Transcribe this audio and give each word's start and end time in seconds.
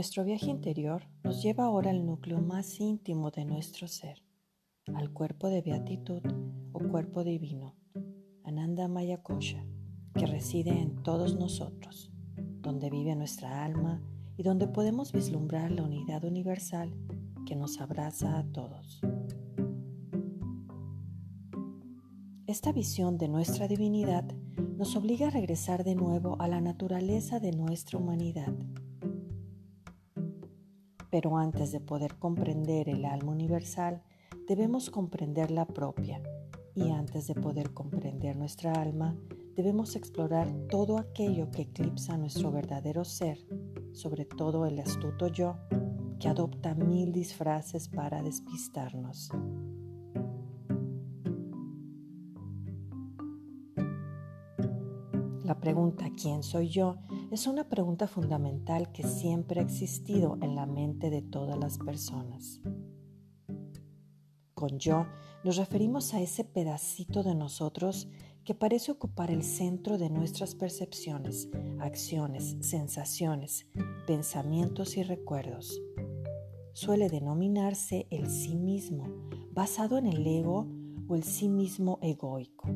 Nuestro 0.00 0.24
viaje 0.24 0.46
interior 0.46 1.02
nos 1.22 1.42
lleva 1.42 1.66
ahora 1.66 1.90
al 1.90 2.06
núcleo 2.06 2.40
más 2.40 2.80
íntimo 2.80 3.30
de 3.30 3.44
nuestro 3.44 3.86
ser, 3.86 4.24
al 4.94 5.12
cuerpo 5.12 5.48
de 5.48 5.60
beatitud 5.60 6.22
o 6.72 6.78
cuerpo 6.88 7.22
divino, 7.22 7.76
Ananda 8.42 8.88
Maya 8.88 9.22
Kosha, 9.22 9.62
que 10.14 10.24
reside 10.24 10.70
en 10.70 11.02
todos 11.02 11.36
nosotros, 11.36 12.10
donde 12.62 12.88
vive 12.88 13.14
nuestra 13.14 13.62
alma 13.62 14.00
y 14.38 14.42
donde 14.42 14.68
podemos 14.68 15.12
vislumbrar 15.12 15.70
la 15.70 15.82
unidad 15.82 16.24
universal 16.24 16.96
que 17.44 17.54
nos 17.54 17.78
abraza 17.78 18.38
a 18.38 18.44
todos. 18.44 19.02
Esta 22.46 22.72
visión 22.72 23.18
de 23.18 23.28
nuestra 23.28 23.68
divinidad 23.68 24.24
nos 24.78 24.96
obliga 24.96 25.26
a 25.26 25.30
regresar 25.30 25.84
de 25.84 25.94
nuevo 25.94 26.40
a 26.40 26.48
la 26.48 26.62
naturaleza 26.62 27.38
de 27.38 27.52
nuestra 27.52 27.98
humanidad 27.98 28.54
pero 31.10 31.36
antes 31.36 31.72
de 31.72 31.80
poder 31.80 32.16
comprender 32.16 32.88
el 32.88 33.04
alma 33.04 33.32
universal, 33.32 34.02
debemos 34.48 34.90
comprender 34.90 35.50
la 35.50 35.66
propia. 35.66 36.22
Y 36.74 36.90
antes 36.90 37.26
de 37.26 37.34
poder 37.34 37.74
comprender 37.74 38.36
nuestra 38.36 38.72
alma, 38.72 39.16
debemos 39.56 39.96
explorar 39.96 40.48
todo 40.70 40.98
aquello 40.98 41.50
que 41.50 41.62
eclipsa 41.62 42.16
nuestro 42.16 42.52
verdadero 42.52 43.04
ser, 43.04 43.38
sobre 43.92 44.24
todo 44.24 44.66
el 44.66 44.78
astuto 44.78 45.26
yo, 45.26 45.56
que 46.20 46.28
adopta 46.28 46.74
mil 46.74 47.12
disfraces 47.12 47.88
para 47.88 48.22
despistarnos. 48.22 49.30
La 55.42 55.58
pregunta 55.58 56.08
¿quién 56.16 56.44
soy 56.44 56.68
yo? 56.68 56.98
Es 57.30 57.46
una 57.46 57.68
pregunta 57.68 58.08
fundamental 58.08 58.90
que 58.90 59.04
siempre 59.04 59.60
ha 59.60 59.62
existido 59.62 60.36
en 60.42 60.56
la 60.56 60.66
mente 60.66 61.10
de 61.10 61.22
todas 61.22 61.56
las 61.58 61.78
personas. 61.78 62.60
Con 64.54 64.78
yo 64.78 65.06
nos 65.44 65.56
referimos 65.56 66.12
a 66.12 66.20
ese 66.20 66.42
pedacito 66.42 67.22
de 67.22 67.36
nosotros 67.36 68.08
que 68.44 68.54
parece 68.54 68.90
ocupar 68.90 69.30
el 69.30 69.44
centro 69.44 69.96
de 69.96 70.10
nuestras 70.10 70.56
percepciones, 70.56 71.48
acciones, 71.78 72.56
sensaciones, 72.60 73.66
pensamientos 74.08 74.96
y 74.96 75.04
recuerdos. 75.04 75.80
Suele 76.72 77.08
denominarse 77.08 78.08
el 78.10 78.28
sí 78.28 78.56
mismo, 78.56 79.06
basado 79.52 79.98
en 79.98 80.06
el 80.06 80.26
ego 80.26 80.66
o 81.06 81.14
el 81.14 81.22
sí 81.22 81.48
mismo 81.48 82.00
egoico. 82.02 82.68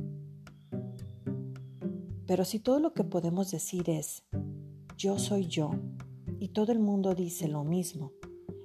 Pero 2.26 2.44
si 2.44 2.60
todo 2.60 2.80
lo 2.80 2.94
que 2.94 3.04
podemos 3.04 3.50
decir 3.50 3.90
es 3.90 4.24
yo 4.96 5.18
soy 5.18 5.46
yo 5.46 5.70
y 6.38 6.48
todo 6.48 6.72
el 6.72 6.78
mundo 6.78 7.14
dice 7.14 7.48
lo 7.48 7.64
mismo, 7.64 8.12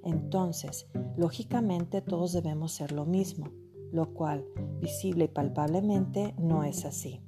entonces 0.04 0.88
lógicamente 1.18 2.02
todos 2.02 2.34
debemos 2.34 2.72
ser 2.72 2.92
lo 2.92 3.06
mismo, 3.06 3.52
lo 3.92 4.14
cual 4.14 4.46
visible 4.80 5.26
y 5.26 5.28
palpablemente 5.28 6.34
no 6.38 6.64
es 6.64 6.86
así. 6.86 7.22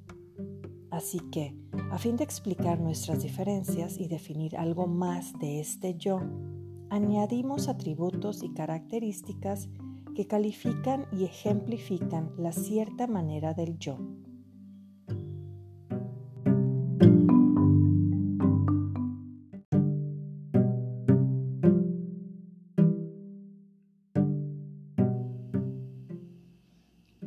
Así 0.90 1.20
que, 1.30 1.56
a 1.90 1.98
fin 1.98 2.16
de 2.16 2.24
explicar 2.24 2.78
nuestras 2.78 3.22
diferencias 3.22 3.98
y 3.98 4.08
definir 4.08 4.56
algo 4.58 4.86
más 4.86 5.32
de 5.38 5.58
este 5.58 5.96
yo, 5.96 6.20
añadimos 6.90 7.68
atributos 7.68 8.42
y 8.42 8.52
características 8.52 9.70
que 10.14 10.26
califican 10.26 11.06
y 11.10 11.24
ejemplifican 11.24 12.32
la 12.36 12.52
cierta 12.52 13.06
manera 13.06 13.54
del 13.54 13.78
yo. 13.78 13.98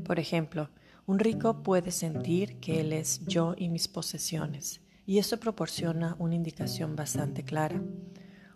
Por 0.06 0.20
ejemplo, 0.20 0.70
un 1.08 1.18
rico 1.18 1.64
puede 1.64 1.90
sentir 1.90 2.60
que 2.60 2.80
él 2.80 2.94
es 2.94 3.26
yo 3.26 3.56
y 3.58 3.70
mis 3.70 3.88
posesiones, 3.88 4.82
y 5.08 5.18
eso 5.18 5.40
proporciona 5.40 6.16
una 6.20 6.36
indicación 6.36 6.96
bastante 6.96 7.44
clara. 7.44 7.82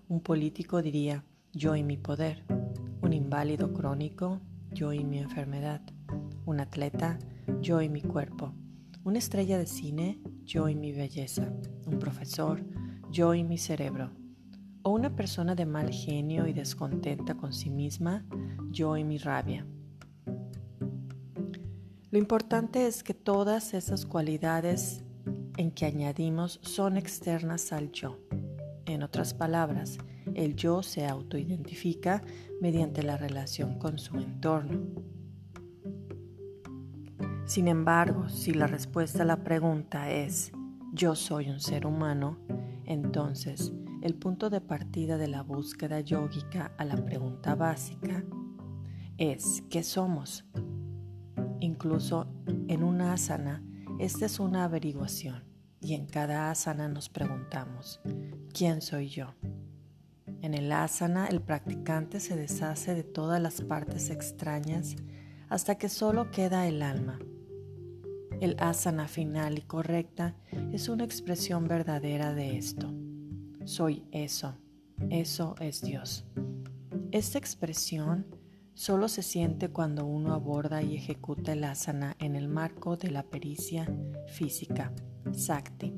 Un 0.08 0.22
político 0.22 0.84
diría 0.84 1.26
yo 1.52 1.76
y 1.76 1.82
mi 1.82 1.98
poder, 1.98 2.44
un 3.02 3.14
inválido 3.14 3.74
crónico, 3.74 4.40
yo 4.72 4.94
y 4.94 5.04
mi 5.04 5.18
enfermedad, 5.18 5.82
un 6.46 6.60
atleta, 6.60 7.18
yo 7.62 7.81
y 7.81 7.90
mi 7.90 8.04
cuerpo, 8.04 8.54
una 9.04 9.18
estrella 9.18 9.58
de 9.58 9.66
cine, 9.66 10.22
yo 10.44 10.70
y 10.70 10.76
mi 10.76 10.92
belleza, 10.92 11.52
un 11.88 11.98
profesor, 11.98 12.64
yo 13.10 13.34
y 13.34 13.44
mi 13.44 13.58
cerebro, 13.58 14.12
o 14.84 14.92
una 14.92 15.16
persona 15.16 15.56
de 15.56 15.66
mal 15.66 15.92
genio 15.92 16.46
y 16.46 16.54
descontenta 16.54 17.34
con 17.34 17.54
sí 17.54 17.72
misma, 17.72 18.24
yo 18.70 18.96
y 18.98 19.04
mi 19.04 19.18
rabia. 19.18 19.66
Lo 22.12 22.18
importante 22.18 22.88
es 22.88 23.03
que 23.03 23.14
todas 23.14 23.75
esas 23.75 24.08
cualidades 24.08 25.03
en 25.58 25.70
que 25.70 25.86
añadimos 25.86 26.59
son 26.64 26.97
externas 26.97 27.72
al 27.72 27.92
yo. 27.92 28.18
En 28.86 29.03
otras 29.03 29.36
palabras, 29.36 30.00
el 30.34 30.56
yo 30.56 30.81
se 30.81 31.06
autoidentifica 31.06 32.24
mediante 32.62 33.03
la 33.03 33.16
relación 33.16 33.78
con 33.78 34.00
su 34.00 34.18
entorno. 34.18 34.80
Sin 37.46 37.68
embargo, 37.68 38.28
si 38.28 38.53
la 38.53 38.66
respuesta 38.66 39.22
a 39.22 39.25
la 39.25 39.44
pregunta 39.44 40.09
es 40.09 40.52
yo 40.94 41.16
soy 41.16 41.50
un 41.50 41.59
ser 41.59 41.86
humano, 41.86 42.40
entonces 42.86 43.72
el 44.02 44.16
punto 44.16 44.50
de 44.50 44.62
partida 44.62 45.18
de 45.18 45.28
la 45.28 45.44
búsqueda 45.44 46.00
yógica 46.00 46.72
a 46.78 46.86
la 46.86 46.96
pregunta 46.96 47.53
básica 47.53 48.24
es 49.18 49.64
¿qué 49.69 49.84
somos? 49.84 50.46
Incluso 51.59 52.28
en 52.68 52.84
una 52.84 53.14
asana, 53.14 53.64
esta 54.00 54.25
es 54.25 54.40
una 54.40 54.64
averiguación 54.64 55.44
y 55.81 55.94
en 55.94 56.06
cada 56.06 56.52
asana 56.52 56.88
nos 56.88 57.09
preguntamos, 57.09 58.02
¿quién 58.53 58.81
soy 58.81 59.09
yo? 59.09 59.36
En 60.42 60.53
el 60.53 60.72
asana 60.72 61.28
el 61.28 61.42
practicante 61.42 62.19
se 62.19 62.36
deshace 62.36 62.96
de 62.96 63.03
todas 63.03 63.42
las 63.42 63.62
partes 63.62 64.09
extrañas 64.09 64.96
hasta 65.50 65.75
que 65.75 65.90
solo 65.90 66.31
queda 66.31 66.68
el 66.68 66.81
alma. 66.81 67.19
El 68.40 68.56
asana 68.59 69.09
final 69.09 69.58
y 69.58 69.62
correcta 69.64 70.36
es 70.72 70.88
una 70.88 71.03
expresión 71.03 71.68
verdadera 71.68 72.34
de 72.34 72.58
esto. 72.58 72.94
Soy 73.66 74.06
eso, 74.12 74.56
eso 75.09 75.56
es 75.59 75.81
Dios. 75.81 76.25
Esta 77.12 77.38
expresión 77.38 78.25
solo 78.80 79.10
se 79.10 79.24
siente 79.24 79.68
cuando 79.68 80.06
uno 80.06 80.34
aborda 80.34 80.82
y 80.82 80.96
ejecuta 80.96 81.52
el 81.52 81.66
asana 81.66 82.16
en 82.18 82.38
el 82.38 82.48
marco 82.48 82.96
de 82.96 83.12
la 83.12 83.24
pericia 83.24 83.86
física, 84.28 84.94
sakti, 85.34 85.94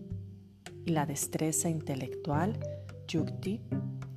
y 0.84 0.90
la 0.90 1.06
destreza 1.06 1.70
intelectual, 1.70 2.58
yukti, 3.08 3.62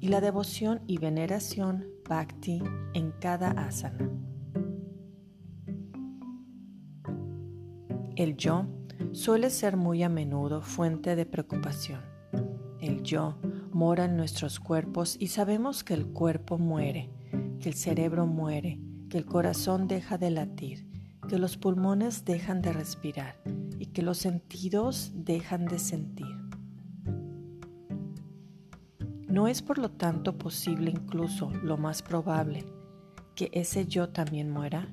y 0.01 0.09
la 0.09 0.23
devoción 0.23 0.81
y 0.87 0.97
veneración, 0.97 1.85
bhakti, 2.09 2.63
en 2.95 3.11
cada 3.21 3.51
asana. 3.51 4.11
El 8.17 8.35
yo 8.39 8.65
suele 9.13 9.51
ser 9.51 9.77
muy 9.77 10.03
a 10.03 10.09
menudo 10.09 10.63
fuente 10.63 11.17
de 11.17 11.27
preocupación. 11.27 12.01
El 12.81 13.03
yo 13.03 13.37
mora 13.73 14.07
en 14.07 14.17
nuestros 14.17 14.59
cuerpos 14.59 15.19
y 15.21 15.27
sabemos 15.27 15.85
que 15.85 15.93
el 15.93 16.07
cuerpo 16.07 16.57
muere 16.57 17.11
que 17.65 17.71
el 17.71 17.77
cerebro 17.77 18.27
muere, 18.27 18.79
que 19.09 19.17
el 19.17 19.25
corazón 19.25 19.89
deja 19.89 20.19
de 20.19 20.31
latir, 20.31 20.87
que 21.31 21.39
los 21.39 21.57
pulmones 21.57 22.27
dejan 22.27 22.61
de 22.61 22.75
respirar 22.75 23.41
y 23.79 23.87
que 23.87 24.03
los 24.03 24.19
sentidos 24.19 25.13
dejan 25.15 25.65
de 25.65 25.79
sentir. 25.79 26.27
¿No 29.29 29.49
es 29.49 29.63
por 29.63 29.79
lo 29.79 29.91
tanto 29.91 30.37
posible, 30.37 30.91
incluso 30.91 31.49
lo 31.63 31.79
más 31.79 32.03
probable, 32.03 32.67
que 33.35 33.49
ese 33.55 33.87
yo 33.87 34.11
también 34.11 34.51
muera? 34.51 34.87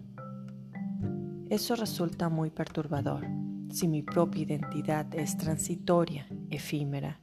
Eso 1.50 1.75
resulta 1.75 2.29
muy 2.29 2.51
perturbador. 2.51 3.27
Si 3.69 3.89
mi 3.89 4.01
propia 4.01 4.44
identidad 4.44 5.13
es 5.13 5.35
transitoria, 5.35 6.25
efímera, 6.50 7.19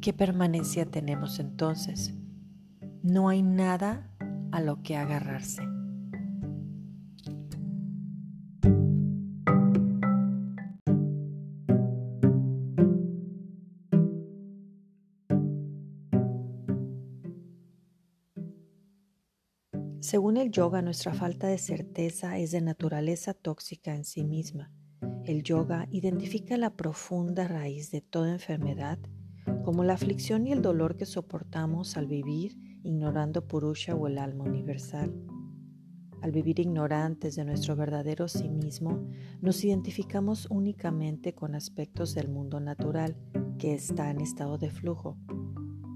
¿qué 0.00 0.12
permanencia 0.12 0.86
tenemos 0.86 1.40
entonces? 1.40 2.14
No 3.02 3.28
hay 3.28 3.42
nada 3.42 4.14
a 4.52 4.60
lo 4.60 4.82
que 4.82 4.96
agarrarse. 4.96 5.62
Según 20.00 20.38
el 20.38 20.50
yoga, 20.50 20.80
nuestra 20.80 21.12
falta 21.12 21.48
de 21.48 21.58
certeza 21.58 22.38
es 22.38 22.50
de 22.50 22.62
naturaleza 22.62 23.34
tóxica 23.34 23.94
en 23.94 24.04
sí 24.04 24.24
misma. 24.24 24.72
El 25.26 25.42
yoga 25.42 25.86
identifica 25.90 26.56
la 26.56 26.76
profunda 26.76 27.46
raíz 27.46 27.90
de 27.90 28.00
toda 28.00 28.32
enfermedad 28.32 28.98
como 29.68 29.84
la 29.84 29.92
aflicción 29.92 30.46
y 30.46 30.52
el 30.52 30.62
dolor 30.62 30.96
que 30.96 31.04
soportamos 31.04 31.98
al 31.98 32.06
vivir 32.06 32.56
ignorando 32.84 33.46
Purusha 33.46 33.94
o 33.94 34.06
el 34.06 34.16
alma 34.16 34.44
universal. 34.44 35.12
Al 36.22 36.32
vivir 36.32 36.58
ignorantes 36.58 37.36
de 37.36 37.44
nuestro 37.44 37.76
verdadero 37.76 38.28
sí 38.28 38.48
mismo, 38.48 39.06
nos 39.42 39.62
identificamos 39.62 40.46
únicamente 40.48 41.34
con 41.34 41.54
aspectos 41.54 42.14
del 42.14 42.30
mundo 42.30 42.60
natural 42.60 43.18
que 43.58 43.74
está 43.74 44.10
en 44.10 44.22
estado 44.22 44.56
de 44.56 44.70
flujo. 44.70 45.18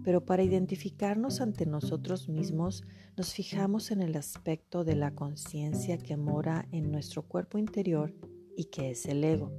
Pero 0.05 0.27
para 0.27 0.43
identificarnos 0.43 1.41
ante 1.41 1.65
nosotros 1.65 2.29
mismos, 2.29 2.85
nos 3.17 3.33
fijamos 3.33 3.91
en 3.91 4.03
el 4.03 4.17
aspecto 4.17 4.85
de 4.85 4.97
la 4.97 5.15
conciencia 5.15 5.97
que 5.97 6.19
mora 6.19 6.69
en 6.73 6.93
nuestro 6.93 7.23
cuerpo 7.23 7.57
interior 7.57 8.15
y 8.55 8.67
que 8.67 8.91
es 8.91 9.07
el 9.07 9.25
ego. 9.25 9.51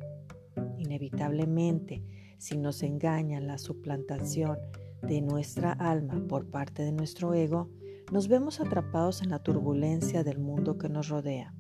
Inevitablemente, 0.78 2.04
si 2.44 2.58
nos 2.58 2.84
engaña 2.84 3.40
la 3.40 3.58
suplantación 3.58 4.58
de 5.02 5.22
nuestra 5.22 5.72
alma 5.72 6.22
por 6.28 6.52
parte 6.52 6.84
de 6.84 6.92
nuestro 6.92 7.34
ego, 7.34 7.70
nos 8.12 8.28
vemos 8.28 8.60
atrapados 8.60 9.22
en 9.22 9.30
la 9.30 9.40
turbulencia 9.40 10.26
del 10.26 10.40
mundo 10.40 10.78
que 10.78 10.90
nos 10.90 11.08
rodea, 11.08 11.56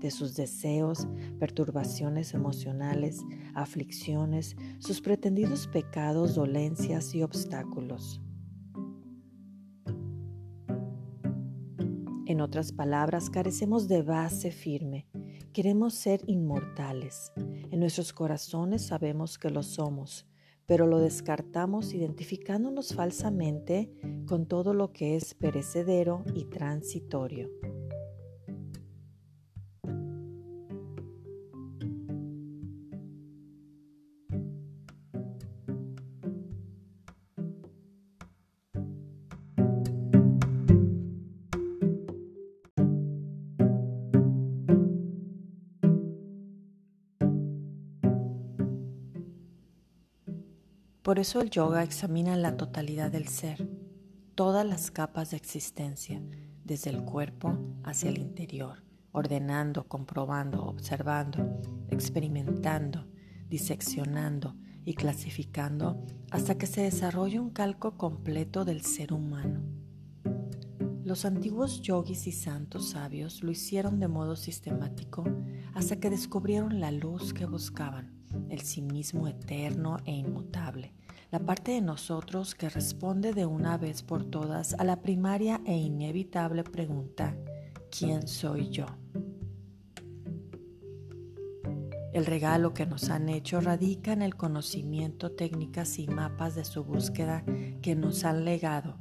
de 0.00 0.10
sus 0.10 0.34
deseos, 0.34 1.06
perturbaciones 1.38 2.32
emocionales, 2.32 3.20
aflicciones, 3.54 4.56
sus 4.78 5.02
pretendidos 5.02 5.66
pecados, 5.66 6.34
dolencias 6.34 7.14
y 7.14 7.22
obstáculos. 7.22 8.22
En 12.24 12.40
otras 12.40 12.72
palabras, 12.72 13.28
carecemos 13.28 13.86
de 13.86 14.00
base 14.00 14.50
firme. 14.50 15.06
Queremos 15.52 15.92
ser 15.92 16.22
inmortales. 16.28 17.30
En 17.36 17.80
nuestros 17.80 18.14
corazones 18.14 18.86
sabemos 18.86 19.36
que 19.36 19.50
lo 19.50 19.62
somos, 19.62 20.26
pero 20.64 20.86
lo 20.86 20.98
descartamos 20.98 21.92
identificándonos 21.92 22.94
falsamente 22.94 23.92
con 24.26 24.46
todo 24.46 24.72
lo 24.72 24.92
que 24.92 25.14
es 25.14 25.34
perecedero 25.34 26.24
y 26.34 26.46
transitorio. 26.46 27.50
Por 51.12 51.18
eso 51.18 51.42
el 51.42 51.50
yoga 51.50 51.82
examina 51.82 52.38
la 52.38 52.56
totalidad 52.56 53.10
del 53.12 53.28
ser, 53.28 53.68
todas 54.34 54.64
las 54.64 54.90
capas 54.90 55.30
de 55.30 55.36
existencia, 55.36 56.22
desde 56.64 56.88
el 56.88 57.04
cuerpo 57.04 57.58
hacia 57.84 58.08
el 58.08 58.16
interior, 58.16 58.82
ordenando, 59.10 59.86
comprobando, 59.86 60.64
observando, 60.64 61.60
experimentando, 61.90 63.08
diseccionando 63.46 64.56
y 64.86 64.94
clasificando 64.94 66.02
hasta 66.30 66.56
que 66.56 66.66
se 66.66 66.80
desarrolle 66.80 67.40
un 67.40 67.50
calco 67.50 67.98
completo 67.98 68.64
del 68.64 68.80
ser 68.80 69.12
humano. 69.12 69.60
Los 71.04 71.26
antiguos 71.26 71.82
yogis 71.82 72.26
y 72.26 72.32
santos 72.32 72.88
sabios 72.88 73.42
lo 73.42 73.50
hicieron 73.50 74.00
de 74.00 74.08
modo 74.08 74.34
sistemático 74.34 75.24
hasta 75.74 75.96
que 75.96 76.08
descubrieron 76.08 76.80
la 76.80 76.90
luz 76.90 77.34
que 77.34 77.44
buscaban 77.44 78.22
el 78.48 78.60
sí 78.60 78.82
mismo 78.82 79.28
eterno 79.28 79.98
e 80.04 80.12
inmutable, 80.12 80.94
la 81.32 81.38
parte 81.38 81.72
de 81.72 81.80
nosotros 81.80 82.54
que 82.54 82.68
responde 82.68 83.32
de 83.32 83.46
una 83.46 83.78
vez 83.78 84.02
por 84.02 84.22
todas 84.22 84.74
a 84.74 84.84
la 84.84 85.00
primaria 85.00 85.62
e 85.64 85.74
inevitable 85.74 86.62
pregunta, 86.62 87.34
¿quién 87.90 88.28
soy 88.28 88.68
yo? 88.68 88.84
El 92.12 92.26
regalo 92.26 92.74
que 92.74 92.84
nos 92.84 93.08
han 93.08 93.30
hecho 93.30 93.62
radica 93.62 94.12
en 94.12 94.20
el 94.20 94.36
conocimiento, 94.36 95.32
técnicas 95.32 95.98
y 95.98 96.06
mapas 96.06 96.54
de 96.54 96.66
su 96.66 96.84
búsqueda 96.84 97.42
que 97.80 97.96
nos 97.96 98.24
han 98.24 98.44
legado 98.44 98.98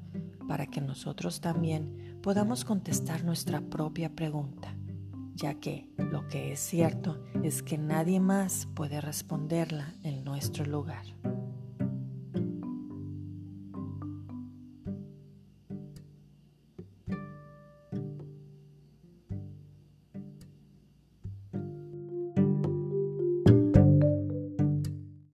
para 0.48 0.68
que 0.68 0.80
nosotros 0.80 1.42
también 1.42 2.18
podamos 2.24 2.64
contestar 2.64 3.26
nuestra 3.26 3.60
propia 3.60 4.16
pregunta 4.16 4.74
ya 5.36 5.56
que 5.56 5.90
lo 5.98 6.28
que 6.28 6.52
es 6.52 6.60
cierto 6.60 7.24
es 7.44 7.64
que 7.64 7.78
nadie 7.78 8.20
más 8.20 8.68
puede 8.76 9.02
responderla 9.02 9.96
en 10.04 10.24
nuestro 10.24 10.66
lugar. 10.66 11.06